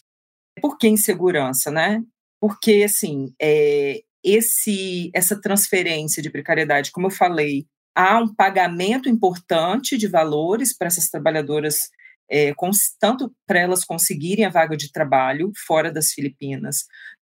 Por 0.60 0.78
que 0.78 0.88
insegurança? 0.88 1.70
Né? 1.70 2.04
Porque, 2.40 2.84
assim, 2.84 3.34
é, 3.40 4.02
esse, 4.24 5.12
essa 5.14 5.40
transferência 5.40 6.22
de 6.22 6.30
precariedade, 6.30 6.92
como 6.92 7.08
eu 7.08 7.12
falei, 7.12 7.68
há 7.96 8.18
um 8.18 8.34
pagamento 8.34 9.08
importante 9.08 9.98
de 9.98 10.08
valores 10.08 10.76
para 10.76 10.88
essas 10.88 11.10
trabalhadoras, 11.10 11.90
é, 12.30 12.54
tanto 13.00 13.32
para 13.46 13.60
elas 13.60 13.84
conseguirem 13.84 14.46
a 14.46 14.50
vaga 14.50 14.76
de 14.76 14.92
trabalho 14.92 15.52
fora 15.68 15.92
das 15.92 16.12
Filipinas, 16.12 16.86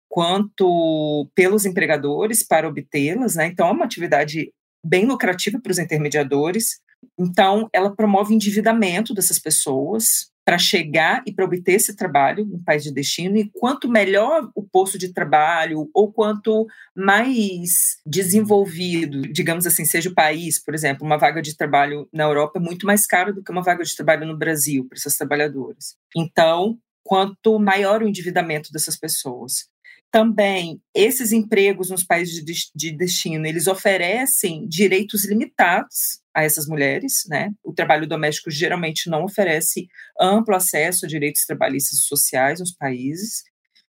quanto 0.08 1.30
pelos 1.36 1.66
empregadores 1.66 2.46
para 2.46 2.68
obtê-las, 2.68 3.36
né? 3.36 3.48
Então, 3.48 3.68
é 3.68 3.72
uma 3.72 3.86
atividade 3.86 4.52
bem 4.84 5.06
lucrativa 5.06 5.60
para 5.62 5.72
os 5.72 5.78
intermediadores. 5.78 6.80
Então, 7.18 7.70
ela 7.74 7.96
promove 7.96 8.34
endividamento 8.34 9.14
dessas 9.14 9.40
pessoas 9.40 10.30
para 10.50 10.58
chegar 10.58 11.22
e 11.28 11.32
para 11.32 11.46
obter 11.46 11.74
esse 11.74 11.96
trabalho 11.96 12.44
no 12.44 12.64
país 12.64 12.84
de 12.84 12.92
destino. 12.92 13.38
E 13.38 13.52
quanto 13.54 13.88
melhor 13.88 14.50
o 14.56 14.64
posto 14.64 14.98
de 14.98 15.14
trabalho, 15.14 15.88
ou 15.94 16.12
quanto 16.12 16.66
mais 16.96 17.98
desenvolvido, 18.04 19.22
digamos 19.32 19.68
assim, 19.68 19.86
seja 19.86 20.10
o 20.10 20.16
país, 20.16 20.58
por 20.58 20.74
exemplo, 20.74 21.06
uma 21.06 21.18
vaga 21.18 21.40
de 21.40 21.56
trabalho 21.56 22.10
na 22.12 22.24
Europa 22.24 22.58
é 22.58 22.62
muito 22.62 22.88
mais 22.88 23.06
cara 23.06 23.32
do 23.32 23.44
que 23.44 23.52
uma 23.52 23.62
vaga 23.62 23.84
de 23.84 23.96
trabalho 23.96 24.26
no 24.26 24.36
Brasil 24.36 24.88
para 24.90 24.98
essas 24.98 25.16
trabalhadoras. 25.18 25.96
Então, 26.16 26.80
quanto 27.04 27.60
maior 27.60 28.02
o 28.02 28.08
endividamento 28.08 28.72
dessas 28.72 28.98
pessoas, 28.98 29.68
também, 30.12 30.82
esses 30.94 31.32
empregos 31.32 31.90
nos 31.90 32.04
países 32.04 32.44
de 32.76 32.92
destino, 32.92 33.46
eles 33.46 33.68
oferecem 33.68 34.68
direitos 34.68 35.26
limitados 35.26 36.20
a 36.34 36.44
essas 36.44 36.68
mulheres, 36.68 37.24
né? 37.28 37.52
O 37.64 37.74
trabalho 37.74 38.08
doméstico 38.08 38.50
geralmente 38.50 39.10
não 39.10 39.24
oferece 39.24 39.88
amplo 40.20 40.56
acesso 40.56 41.06
a 41.06 41.10
direitos 41.10 41.46
trabalhistas 41.46 42.00
e 42.00 42.04
sociais 42.04 42.60
nos 42.60 42.74
países 42.74 43.44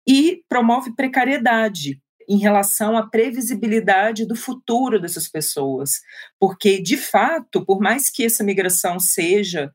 e 0.07 0.43
promove 0.49 0.93
precariedade 0.95 2.01
em 2.27 2.37
relação 2.37 2.97
à 2.97 3.07
previsibilidade 3.07 4.25
do 4.25 4.35
futuro 4.35 4.99
dessas 4.99 5.27
pessoas, 5.27 5.99
porque 6.39 6.81
de 6.81 6.97
fato, 6.97 7.65
por 7.65 7.79
mais 7.79 8.09
que 8.09 8.25
essa 8.25 8.43
migração 8.43 8.99
seja 8.99 9.71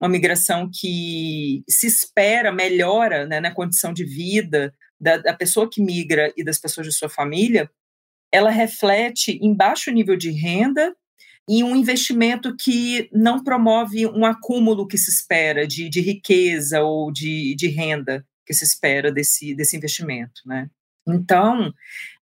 uma 0.00 0.08
migração 0.08 0.68
que 0.72 1.62
se 1.68 1.86
espera 1.86 2.52
melhora 2.52 3.26
né, 3.26 3.38
na 3.40 3.54
condição 3.54 3.92
de 3.92 4.04
vida 4.04 4.72
da, 5.04 5.18
da 5.18 5.34
pessoa 5.34 5.68
que 5.70 5.82
migra 5.82 6.32
e 6.36 6.42
das 6.42 6.58
pessoas 6.58 6.86
de 6.86 6.92
sua 6.92 7.10
família, 7.10 7.70
ela 8.32 8.50
reflete 8.50 9.38
em 9.42 9.54
baixo 9.54 9.90
nível 9.92 10.16
de 10.16 10.30
renda 10.30 10.96
e 11.48 11.62
um 11.62 11.76
investimento 11.76 12.56
que 12.56 13.10
não 13.12 13.44
promove 13.44 14.06
um 14.06 14.24
acúmulo 14.24 14.88
que 14.88 14.96
se 14.96 15.10
espera 15.10 15.66
de, 15.66 15.90
de 15.90 16.00
riqueza 16.00 16.82
ou 16.82 17.12
de, 17.12 17.54
de 17.54 17.68
renda 17.68 18.26
que 18.46 18.54
se 18.54 18.64
espera 18.64 19.12
desse, 19.12 19.54
desse 19.54 19.76
investimento, 19.76 20.40
né? 20.46 20.68
Então, 21.06 21.72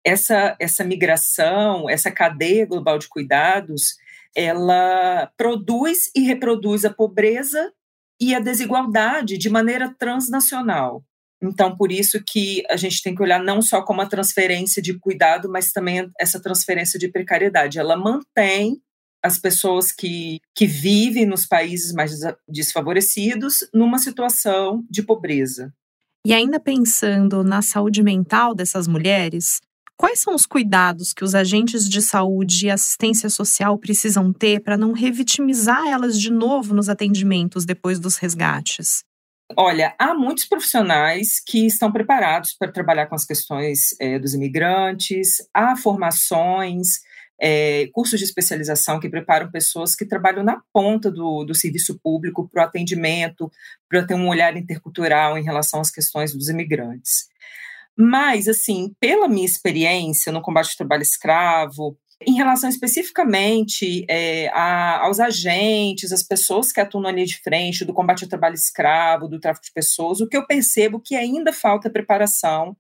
essa, 0.05 0.57
essa 0.59 0.83
migração, 0.83 1.89
essa 1.89 2.11
cadeia 2.11 2.67
global 2.67 2.99
de 2.99 3.09
cuidados, 3.09 3.97
ela 4.35 5.31
produz 5.37 6.11
e 6.17 6.23
reproduz 6.23 6.85
a 6.85 6.91
pobreza 6.91 7.73
e 8.21 8.35
a 8.35 8.41
desigualdade 8.41 9.39
de 9.39 9.49
maneira 9.49 9.95
transnacional. 9.97 11.05
Então, 11.43 11.77
por 11.77 11.91
isso 11.91 12.23
que 12.25 12.63
a 12.71 12.77
gente 12.77 13.03
tem 13.03 13.15
que 13.15 13.23
olhar 13.23 13.43
não 13.43 13.61
só 13.61 13.83
como 13.83 14.01
a 14.01 14.07
transferência 14.07 14.81
de 14.81 14.97
cuidado, 14.97 15.51
mas 15.51 15.73
também 15.73 16.09
essa 16.21 16.41
transferência 16.41 16.99
de 16.99 17.09
precariedade. 17.09 17.81
Ela 17.81 17.97
mantém 17.97 18.81
as 19.23 19.39
pessoas 19.39 19.91
que, 19.91 20.41
que 20.55 20.67
vivem 20.67 21.27
nos 21.27 21.45
países 21.45 21.93
mais 21.93 22.13
desfavorecidos 22.49 23.69
numa 23.75 23.99
situação 23.99 24.85
de 24.89 25.03
pobreza. 25.03 25.73
E 26.25 26.33
ainda 26.33 26.61
pensando 26.61 27.43
na 27.43 27.61
saúde 27.61 28.03
mental 28.03 28.55
dessas 28.55 28.87
mulheres, 28.87 29.61
quais 29.97 30.21
são 30.21 30.35
os 30.35 30.47
cuidados 30.47 31.13
que 31.13 31.25
os 31.25 31.35
agentes 31.35 31.89
de 31.89 32.01
saúde 32.01 32.67
e 32.67 32.71
assistência 32.71 33.29
social 33.29 33.77
precisam 33.79 34.33
ter 34.33 34.61
para 34.61 34.77
não 34.77 34.93
revitimizar 34.93 35.89
elas 35.89 36.19
de 36.21 36.31
novo 36.31 36.75
nos 36.75 36.89
atendimentos 36.89 37.65
depois 37.65 37.99
dos 37.99 38.17
resgates? 38.17 39.05
Olha, 39.57 39.95
há 39.99 40.15
muitos 40.15 40.45
profissionais 40.45 41.41
que 41.45 41.67
estão 41.67 41.91
preparados 41.91 42.55
para 42.55 42.71
trabalhar 42.71 43.07
com 43.07 43.15
as 43.15 43.25
questões 43.25 43.95
é, 44.01 44.19
dos 44.19 44.35
imigrantes, 44.35 45.37
há 45.53 45.77
formações, 45.77 47.01
é, 47.41 47.89
cursos 47.93 48.21
de 48.21 48.25
especialização 48.25 49.01
que 49.01 49.09
preparam 49.09 49.51
pessoas 49.51 49.97
que 49.97 50.05
trabalham 50.05 50.45
na 50.45 50.63
ponta 50.73 51.11
do, 51.11 51.45
do 51.45 51.55
serviço 51.55 51.99
público 51.99 52.49
para 52.49 52.63
o 52.63 52.67
atendimento, 52.67 53.51
para 53.89 54.07
ter 54.07 54.15
um 54.15 54.29
olhar 54.29 54.57
intercultural 54.57 55.37
em 55.37 55.43
relação 55.43 55.81
às 55.81 55.91
questões 55.91 56.33
dos 56.33 56.49
imigrantes. 56.49 57.27
Mas, 57.97 58.49
assim, 58.49 58.95
pela 59.01 59.29
minha 59.29 59.45
experiência 59.45 60.33
no 60.33 60.41
combate 60.41 60.71
ao 60.71 60.77
trabalho 60.77 61.03
escravo, 61.03 61.97
em 62.26 62.35
relação 62.35 62.69
especificamente 62.69 64.05
é, 64.09 64.49
a, 64.49 65.05
aos 65.05 65.21
agentes, 65.21 66.12
as 66.12 66.23
pessoas 66.23 66.73
que 66.73 66.81
atuam 66.81 67.02
na 67.02 67.11
linha 67.11 67.26
de 67.26 67.41
frente 67.41 67.85
do 67.85 67.93
combate 67.93 68.25
ao 68.25 68.29
trabalho 68.29 68.55
escravo, 68.55 69.29
do 69.29 69.41
tráfico 69.41 69.67
de 69.67 69.73
pessoas, 69.73 70.21
o 70.21 70.29
que 70.29 70.37
eu 70.37 70.47
percebo 70.47 71.00
que 71.00 71.14
ainda 71.14 71.52
falta 71.52 71.91
preparação 71.91 72.76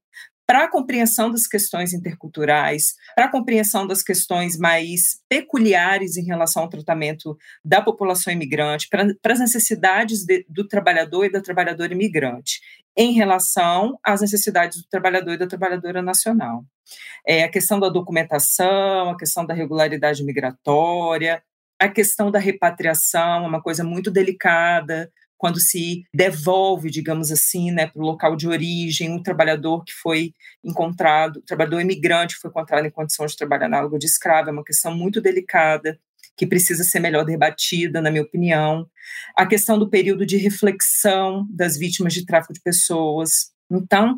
para 0.52 0.64
a 0.64 0.70
compreensão 0.70 1.30
das 1.30 1.46
questões 1.46 1.94
interculturais, 1.94 2.94
para 3.16 3.24
a 3.24 3.30
compreensão 3.30 3.86
das 3.86 4.02
questões 4.02 4.58
mais 4.58 5.18
peculiares 5.26 6.18
em 6.18 6.26
relação 6.26 6.64
ao 6.64 6.68
tratamento 6.68 7.38
da 7.64 7.80
população 7.80 8.30
imigrante, 8.30 8.86
para, 8.90 9.32
as 9.32 9.40
necessidades 9.40 10.26
de, 10.26 10.44
do 10.50 10.68
trabalhador 10.68 11.24
e 11.24 11.32
da 11.32 11.40
trabalhadora 11.40 11.94
imigrante, 11.94 12.60
em 12.94 13.12
relação 13.12 13.98
às 14.04 14.20
necessidades 14.20 14.82
do 14.82 14.88
trabalhador 14.90 15.32
e 15.32 15.38
da 15.38 15.46
trabalhadora 15.46 16.02
nacional. 16.02 16.66
É, 17.26 17.44
a 17.44 17.50
questão 17.50 17.80
da 17.80 17.88
documentação, 17.88 19.08
a 19.08 19.16
questão 19.16 19.46
da 19.46 19.54
regularidade 19.54 20.22
migratória, 20.22 21.42
a 21.80 21.88
questão 21.88 22.30
da 22.30 22.38
repatriação 22.38 23.46
é 23.46 23.48
uma 23.48 23.62
coisa 23.62 23.82
muito 23.82 24.10
delicada, 24.10 25.10
quando 25.42 25.60
se 25.60 26.04
devolve, 26.14 26.88
digamos 26.88 27.32
assim, 27.32 27.72
né, 27.72 27.88
para 27.88 28.00
o 28.00 28.06
local 28.06 28.36
de 28.36 28.46
origem, 28.46 29.10
um 29.10 29.20
trabalhador 29.20 29.82
que 29.82 29.92
foi 29.92 30.32
encontrado, 30.62 31.40
um 31.40 31.44
trabalhador 31.44 31.80
imigrante 31.80 32.36
que 32.36 32.42
foi 32.42 32.48
encontrado 32.48 32.86
em 32.86 32.90
condição 32.90 33.26
de 33.26 33.36
trabalho 33.36 33.64
análogo 33.64 33.98
de 33.98 34.06
escravo, 34.06 34.50
é 34.50 34.52
uma 34.52 34.62
questão 34.62 34.94
muito 34.94 35.20
delicada, 35.20 35.98
que 36.36 36.46
precisa 36.46 36.84
ser 36.84 37.00
melhor 37.00 37.24
debatida, 37.24 38.00
na 38.00 38.08
minha 38.08 38.22
opinião. 38.22 38.86
A 39.36 39.44
questão 39.44 39.76
do 39.76 39.90
período 39.90 40.24
de 40.24 40.36
reflexão 40.36 41.44
das 41.50 41.76
vítimas 41.76 42.14
de 42.14 42.24
tráfico 42.24 42.52
de 42.52 42.60
pessoas. 42.60 43.50
Então, 43.68 44.14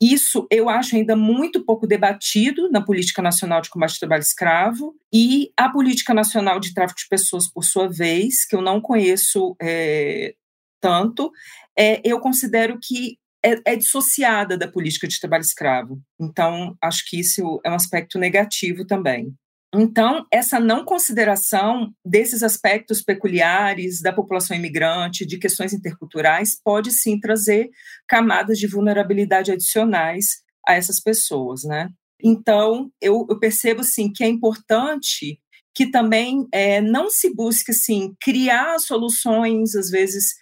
isso 0.00 0.46
eu 0.48 0.68
acho 0.68 0.94
ainda 0.94 1.16
muito 1.16 1.64
pouco 1.64 1.88
debatido 1.88 2.70
na 2.70 2.80
política 2.80 3.20
nacional 3.20 3.60
de 3.60 3.68
combate 3.68 3.94
ao 3.94 3.98
trabalho 3.98 4.20
escravo 4.20 4.94
e 5.12 5.50
a 5.56 5.68
política 5.68 6.14
nacional 6.14 6.60
de 6.60 6.72
tráfico 6.72 7.00
de 7.00 7.08
pessoas, 7.08 7.48
por 7.48 7.64
sua 7.64 7.88
vez, 7.88 8.46
que 8.46 8.54
eu 8.54 8.62
não 8.62 8.80
conheço 8.80 9.56
é, 9.60 10.34
tanto, 10.80 11.30
é, 11.76 12.00
eu 12.04 12.20
considero 12.20 12.78
que 12.82 13.18
é, 13.44 13.72
é, 13.72 13.76
dissociada 13.76 14.56
da 14.56 14.66
política 14.66 15.06
de 15.06 15.18
trabalho 15.20 15.42
escravo. 15.42 16.00
Então, 16.20 16.76
acho 16.82 17.04
que 17.08 17.20
isso 17.20 17.60
é 17.64 17.70
um 17.70 17.74
aspecto 17.74 18.18
negativo 18.18 18.84
também. 18.86 19.32
Então, 19.74 20.26
essa 20.32 20.58
não 20.58 20.84
consideração 20.84 21.92
desses 22.04 22.42
aspectos 22.42 23.02
peculiares 23.02 24.00
da 24.00 24.12
população 24.12 24.56
imigrante, 24.56 25.26
de 25.26 25.38
questões 25.38 25.74
interculturais, 25.74 26.58
pode 26.64 26.90
sim 26.90 27.20
trazer 27.20 27.68
camadas 28.08 28.58
de 28.58 28.66
vulnerabilidade 28.66 29.52
adicionais 29.52 30.42
a 30.66 30.74
essas 30.74 31.00
pessoas, 31.00 31.64
né? 31.64 31.90
Então, 32.22 32.90
eu, 33.00 33.26
eu 33.28 33.38
percebo, 33.38 33.84
sim, 33.84 34.10
que 34.10 34.24
é 34.24 34.26
importante 34.26 35.38
que 35.74 35.90
também 35.90 36.48
é, 36.50 36.80
não 36.80 37.08
se 37.08 37.32
busque, 37.32 37.70
assim, 37.70 38.14
criar 38.20 38.78
soluções, 38.80 39.76
às 39.76 39.90
vezes, 39.90 40.34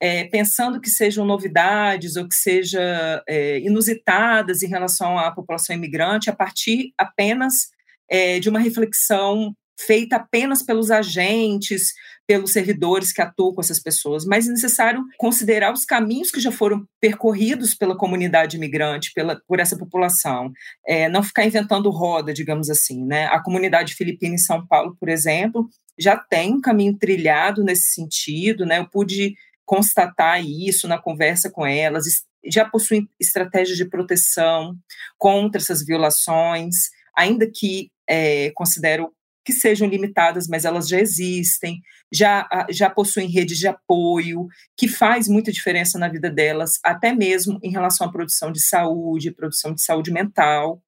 é, 0.00 0.24
pensando 0.24 0.80
que 0.80 0.90
sejam 0.90 1.24
novidades 1.24 2.16
ou 2.16 2.28
que 2.28 2.34
sejam 2.34 2.80
é, 3.28 3.58
inusitadas 3.60 4.62
em 4.62 4.68
relação 4.68 5.18
à 5.18 5.30
população 5.30 5.74
imigrante, 5.74 6.30
a 6.30 6.34
partir 6.34 6.92
apenas 6.96 7.68
é, 8.08 8.38
de 8.38 8.48
uma 8.48 8.58
reflexão 8.58 9.54
feita 9.80 10.16
apenas 10.16 10.62
pelos 10.62 10.90
agentes, 10.90 11.92
pelos 12.26 12.52
servidores 12.52 13.12
que 13.12 13.22
atuam 13.22 13.54
com 13.54 13.60
essas 13.60 13.80
pessoas, 13.80 14.24
mas 14.24 14.48
é 14.48 14.50
necessário 14.50 15.04
considerar 15.16 15.72
os 15.72 15.84
caminhos 15.84 16.32
que 16.32 16.40
já 16.40 16.50
foram 16.50 16.84
percorridos 17.00 17.74
pela 17.74 17.96
comunidade 17.96 18.56
imigrante, 18.56 19.12
pela, 19.14 19.40
por 19.46 19.60
essa 19.60 19.78
população, 19.78 20.50
é, 20.86 21.08
não 21.08 21.22
ficar 21.22 21.46
inventando 21.46 21.88
roda, 21.90 22.34
digamos 22.34 22.68
assim, 22.68 23.04
né? 23.04 23.26
A 23.26 23.40
comunidade 23.40 23.94
filipina 23.94 24.34
em 24.34 24.38
São 24.38 24.66
Paulo, 24.66 24.96
por 24.98 25.08
exemplo, 25.08 25.68
já 25.98 26.16
tem 26.16 26.54
um 26.54 26.60
caminho 26.60 26.96
trilhado 26.98 27.62
nesse 27.62 27.92
sentido, 27.92 28.66
né? 28.66 28.78
Eu 28.78 28.88
pude 28.88 29.34
constatar 29.68 30.42
isso 30.42 30.88
na 30.88 30.96
conversa 30.96 31.50
com 31.50 31.66
elas, 31.66 32.06
já 32.42 32.64
possuem 32.64 33.06
estratégias 33.20 33.76
de 33.76 33.84
proteção 33.84 34.74
contra 35.18 35.60
essas 35.60 35.84
violações, 35.84 36.74
ainda 37.14 37.46
que 37.46 37.90
é, 38.08 38.50
considero 38.52 39.12
que 39.44 39.52
sejam 39.52 39.86
limitadas, 39.86 40.48
mas 40.48 40.64
elas 40.64 40.88
já 40.88 40.98
existem, 40.98 41.82
já, 42.10 42.48
já 42.70 42.88
possuem 42.88 43.28
redes 43.28 43.58
de 43.58 43.68
apoio, 43.68 44.46
que 44.74 44.88
faz 44.88 45.28
muita 45.28 45.52
diferença 45.52 45.98
na 45.98 46.08
vida 46.08 46.30
delas, 46.30 46.78
até 46.82 47.12
mesmo 47.12 47.58
em 47.62 47.70
relação 47.70 48.06
à 48.06 48.10
produção 48.10 48.50
de 48.50 48.62
saúde, 48.62 49.34
produção 49.34 49.74
de 49.74 49.82
saúde 49.82 50.10
mental, 50.10 50.82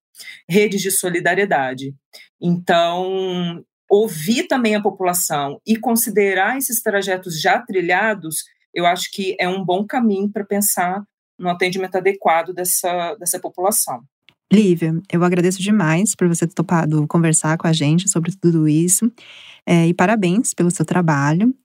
redes 0.49 0.81
de 0.81 0.89
solidariedade. 0.89 1.93
Então, 2.41 3.63
ouvir 3.87 4.47
também 4.47 4.73
a 4.73 4.81
população 4.81 5.61
e 5.67 5.77
considerar 5.77 6.57
esses 6.57 6.81
trajetos 6.81 7.39
já 7.39 7.59
trilhados 7.59 8.37
eu 8.73 8.85
acho 8.85 9.09
que 9.11 9.35
é 9.39 9.47
um 9.47 9.63
bom 9.63 9.85
caminho 9.85 10.29
para 10.29 10.45
pensar 10.45 11.03
no 11.37 11.49
atendimento 11.49 11.95
adequado 11.95 12.53
dessa, 12.53 13.15
dessa 13.15 13.39
população. 13.39 14.01
Lívia, 14.51 14.93
eu 15.11 15.23
agradeço 15.23 15.61
demais 15.61 16.13
por 16.13 16.27
você 16.27 16.45
ter 16.45 16.53
topado 16.53 17.07
conversar 17.07 17.57
com 17.57 17.67
a 17.67 17.73
gente 17.73 18.09
sobre 18.09 18.31
tudo 18.35 18.67
isso 18.67 19.11
é, 19.65 19.87
e 19.87 19.93
parabéns 19.93 20.53
pelo 20.53 20.69
seu 20.69 20.85
trabalho. 20.85 21.55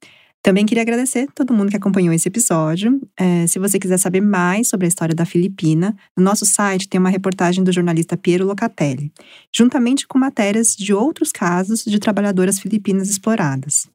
Também 0.41 0.65
queria 0.65 0.83
agradecer 0.83 1.27
todo 1.35 1.53
mundo 1.53 1.69
que 1.69 1.75
acompanhou 1.75 2.13
esse 2.13 2.29
episódio. 2.29 3.01
É, 3.19 3.45
se 3.47 3.59
você 3.59 3.77
quiser 3.77 3.97
saber 3.97 4.21
mais 4.21 4.69
sobre 4.69 4.85
a 4.85 4.87
história 4.87 5.13
da 5.13 5.25
Filipina, 5.25 5.93
no 6.15 6.23
nosso 6.23 6.45
site 6.45 6.87
tem 6.87 6.99
uma 6.99 7.09
reportagem 7.09 7.63
do 7.63 7.73
jornalista 7.73 8.15
Piero 8.15 8.45
Locatelli, 8.45 9.11
juntamente 9.53 10.07
com 10.07 10.17
matérias 10.17 10.73
de 10.73 10.93
outros 10.93 11.33
casos 11.33 11.83
de 11.83 11.99
trabalhadoras 11.99 12.59
filipinas 12.59 13.09
exploradas. 13.09 13.89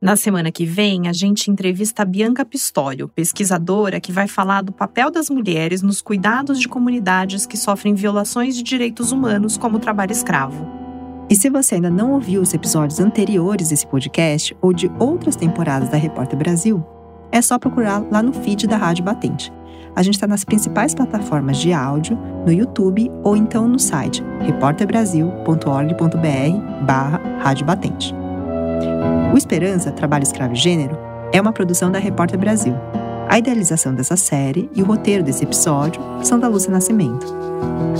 Na 0.00 0.14
semana 0.14 0.52
que 0.52 0.66
vem, 0.66 1.08
a 1.08 1.12
gente 1.12 1.50
entrevista 1.50 2.02
a 2.02 2.04
Bianca 2.04 2.44
Pistório, 2.44 3.08
pesquisadora 3.08 4.00
que 4.00 4.12
vai 4.12 4.28
falar 4.28 4.62
do 4.62 4.72
papel 4.72 5.10
das 5.10 5.30
mulheres 5.30 5.80
nos 5.80 6.02
cuidados 6.02 6.60
de 6.60 6.68
comunidades 6.68 7.46
que 7.46 7.56
sofrem 7.56 7.94
violações 7.94 8.56
de 8.56 8.62
direitos 8.62 9.10
humanos, 9.10 9.56
como 9.56 9.78
o 9.78 9.80
trabalho 9.80 10.12
escravo. 10.12 10.66
E 11.30 11.34
se 11.34 11.50
você 11.50 11.76
ainda 11.76 11.90
não 11.90 12.12
ouviu 12.12 12.40
os 12.40 12.54
episódios 12.54 13.00
anteriores 13.00 13.70
desse 13.70 13.86
podcast 13.86 14.56
ou 14.60 14.72
de 14.72 14.90
outras 14.98 15.34
temporadas 15.34 15.88
da 15.88 15.96
Repórter 15.96 16.38
Brasil, 16.38 16.84
é 17.32 17.42
só 17.42 17.58
procurar 17.58 18.04
lá 18.10 18.22
no 18.22 18.32
feed 18.32 18.66
da 18.66 18.76
Rádio 18.76 19.04
Batente. 19.04 19.52
A 19.96 20.02
gente 20.02 20.14
está 20.14 20.26
nas 20.26 20.44
principais 20.44 20.94
plataformas 20.94 21.56
de 21.56 21.72
áudio, 21.72 22.18
no 22.44 22.52
YouTube 22.52 23.10
ou 23.24 23.34
então 23.34 23.66
no 23.66 23.78
site 23.78 24.22
repórterbrasil.org.br 24.40 26.84
barra 26.84 27.20
Rádio 27.40 27.64
Batente. 27.64 28.14
O 29.36 29.38
Esperança, 29.38 29.92
Trabalho 29.92 30.22
Escravo 30.22 30.54
e 30.54 30.56
Gênero 30.56 30.96
é 31.30 31.38
uma 31.38 31.52
produção 31.52 31.92
da 31.92 31.98
Repórter 31.98 32.38
Brasil. 32.38 32.72
A 33.28 33.38
idealização 33.38 33.94
dessa 33.94 34.16
série 34.16 34.70
e 34.74 34.80
o 34.80 34.86
roteiro 34.86 35.22
desse 35.22 35.44
episódio 35.44 36.00
são 36.22 36.38
da 36.38 36.48
Lúcia 36.48 36.72
Nascimento. 36.72 37.26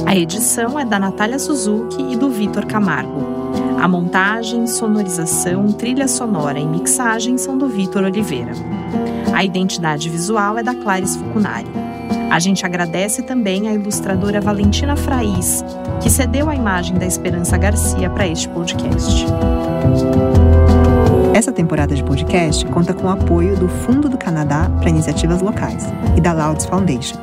A 0.06 0.16
edição 0.16 0.78
é 0.78 0.84
da 0.86 0.98
Natália 0.98 1.38
Suzuki 1.38 2.02
e 2.10 2.16
do 2.16 2.30
Vitor 2.30 2.64
Camargo. 2.64 3.52
A 3.78 3.86
montagem, 3.86 4.66
sonorização, 4.66 5.70
trilha 5.72 6.08
sonora 6.08 6.58
e 6.58 6.64
mixagem 6.64 7.36
são 7.36 7.58
do 7.58 7.68
Vitor 7.68 8.04
Oliveira. 8.04 8.52
A 9.34 9.44
identidade 9.44 10.08
visual 10.08 10.56
é 10.56 10.62
da 10.62 10.74
Clarice 10.74 11.18
Fucunari. 11.18 11.68
A 12.30 12.38
gente 12.38 12.64
agradece 12.64 13.20
também 13.20 13.68
à 13.68 13.74
ilustradora 13.74 14.40
Valentina 14.40 14.96
Fraiz, 14.96 15.62
que 16.02 16.08
cedeu 16.08 16.48
a 16.48 16.56
imagem 16.56 16.96
da 16.96 17.04
Esperança 17.04 17.58
Garcia 17.58 18.08
para 18.08 18.26
este 18.26 18.48
podcast. 18.48 19.26
Essa 21.36 21.52
temporada 21.52 21.94
de 21.94 22.02
podcast 22.02 22.64
conta 22.64 22.94
com 22.94 23.08
o 23.08 23.10
apoio 23.10 23.54
do 23.58 23.68
Fundo 23.68 24.08
do 24.08 24.16
Canadá 24.16 24.70
para 24.80 24.88
Iniciativas 24.88 25.42
Locais 25.42 25.84
e 26.16 26.20
da 26.22 26.32
Louds 26.32 26.64
Foundation. 26.64 27.18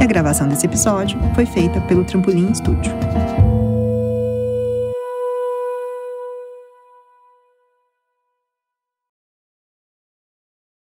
E 0.00 0.04
a 0.04 0.06
gravação 0.06 0.48
desse 0.48 0.64
episódio 0.64 1.20
foi 1.34 1.44
feita 1.44 1.78
pelo 1.82 2.02
Trampolim 2.02 2.54
Studio. 2.54 2.90